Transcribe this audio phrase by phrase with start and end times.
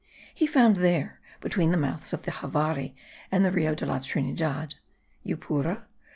[0.33, 2.95] He found there, between the mouths of the Javari
[3.31, 4.73] and the Rio de la Trinidad
[5.23, 5.83] (Yupura?)